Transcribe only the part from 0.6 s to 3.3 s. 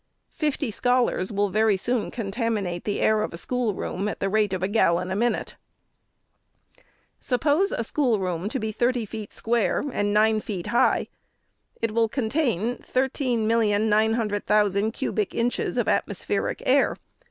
scholars will very soon contaminate the air